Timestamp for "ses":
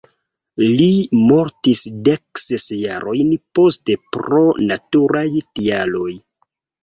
2.45-2.65